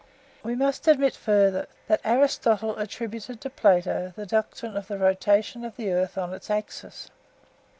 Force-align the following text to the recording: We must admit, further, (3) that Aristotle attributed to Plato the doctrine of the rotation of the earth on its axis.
We 0.41 0.55
must 0.55 0.87
admit, 0.87 1.15
further, 1.15 1.65
(3) 1.85 1.85
that 1.89 2.01
Aristotle 2.03 2.75
attributed 2.79 3.39
to 3.41 3.51
Plato 3.51 4.13
the 4.15 4.25
doctrine 4.25 4.75
of 4.75 4.87
the 4.87 4.97
rotation 4.97 5.63
of 5.63 5.75
the 5.75 5.91
earth 5.91 6.17
on 6.17 6.33
its 6.33 6.49
axis. 6.49 7.11